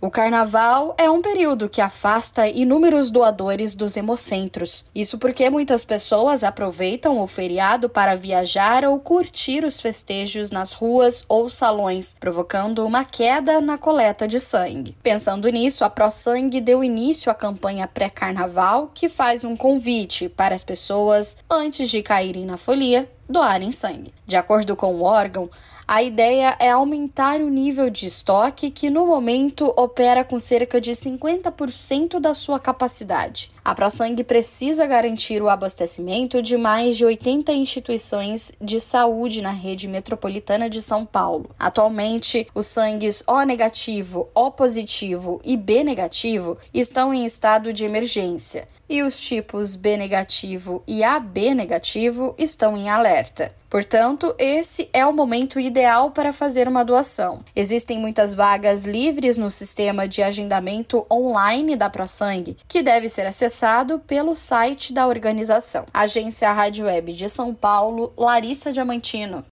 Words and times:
O 0.00 0.12
carnaval 0.12 0.94
é 0.96 1.10
um 1.10 1.20
período 1.20 1.68
que 1.68 1.80
afasta 1.80 2.46
inúmeros 2.46 3.10
doadores 3.10 3.74
dos 3.74 3.96
hemocentros. 3.96 4.84
Isso 4.94 5.18
porque 5.18 5.50
muitas 5.50 5.84
pessoas 5.84 6.44
aproveitam 6.44 7.18
o 7.18 7.26
feriado 7.26 7.88
para 7.88 8.14
viajar 8.14 8.84
ou 8.84 9.00
curtir 9.00 9.64
os 9.64 9.80
festejos 9.80 10.52
nas 10.52 10.72
ruas 10.72 11.24
ou 11.28 11.50
salões, 11.50 12.14
provocando 12.20 12.86
uma 12.86 13.04
queda 13.04 13.60
na 13.60 13.76
coleta 13.76 14.28
de 14.28 14.38
sangue. 14.38 14.96
Pensando 15.02 15.48
nisso, 15.48 15.82
a 15.82 15.90
ProSangue 15.90 16.60
deu 16.60 16.84
início 16.84 17.28
à 17.28 17.34
campanha 17.34 17.88
pré-carnaval, 17.88 18.92
que 18.94 19.08
faz 19.08 19.42
um 19.42 19.56
convite 19.56 20.28
para 20.28 20.54
as 20.54 20.62
pessoas, 20.62 21.38
antes 21.50 21.90
de 21.90 22.04
caírem 22.04 22.46
na 22.46 22.56
folia, 22.56 23.10
doarem 23.28 23.70
sangue. 23.70 24.14
De 24.26 24.36
acordo 24.36 24.74
com 24.74 24.94
o 24.94 25.02
órgão, 25.02 25.50
a 25.86 26.02
ideia 26.02 26.56
é 26.58 26.70
aumentar 26.70 27.40
o 27.40 27.48
nível 27.48 27.88
de 27.88 28.06
estoque, 28.06 28.70
que 28.70 28.90
no 28.90 29.06
momento 29.06 29.72
opera 29.76 30.22
com 30.22 30.38
cerca 30.38 30.80
de 30.80 30.90
50% 30.90 32.20
da 32.20 32.34
sua 32.34 32.58
capacidade. 32.58 33.50
A 33.68 33.74
ProSangue 33.74 34.24
precisa 34.24 34.86
garantir 34.86 35.42
o 35.42 35.48
abastecimento 35.50 36.40
de 36.40 36.56
mais 36.56 36.96
de 36.96 37.04
80 37.04 37.52
instituições 37.52 38.50
de 38.58 38.80
saúde 38.80 39.42
na 39.42 39.50
rede 39.50 39.86
metropolitana 39.86 40.70
de 40.70 40.80
São 40.80 41.04
Paulo. 41.04 41.50
Atualmente, 41.58 42.48
os 42.54 42.64
sangues 42.64 43.22
O 43.26 43.42
negativo, 43.42 44.26
O 44.34 44.50
positivo 44.50 45.38
e 45.44 45.54
B 45.54 45.84
negativo 45.84 46.56
estão 46.72 47.12
em 47.12 47.26
estado 47.26 47.70
de 47.70 47.84
emergência 47.84 48.66
e 48.88 49.02
os 49.02 49.20
tipos 49.20 49.76
B 49.76 49.98
negativo 49.98 50.82
e 50.86 51.04
AB 51.04 51.54
negativo 51.54 52.34
estão 52.38 52.74
em 52.74 52.88
alerta. 52.88 53.52
Portanto, 53.68 54.34
esse 54.38 54.88
é 54.94 55.04
o 55.04 55.12
momento 55.12 55.60
ideal 55.60 56.10
para 56.10 56.32
fazer 56.32 56.66
uma 56.66 56.82
doação. 56.82 57.40
Existem 57.54 57.98
muitas 57.98 58.32
vagas 58.32 58.86
livres 58.86 59.36
no 59.36 59.50
sistema 59.50 60.08
de 60.08 60.22
agendamento 60.22 61.04
online 61.12 61.76
da 61.76 61.90
ProSangue, 61.90 62.56
que 62.66 62.82
deve 62.82 63.10
ser 63.10 63.26
acessado 63.26 63.57
pelo 63.98 64.36
site 64.36 64.92
da 64.92 65.06
organização. 65.06 65.84
Agência 65.92 66.52
Rádio 66.52 66.86
Web 66.86 67.12
de 67.12 67.28
São 67.28 67.54
Paulo, 67.54 68.12
Larissa 68.16 68.72
Diamantino. 68.72 69.44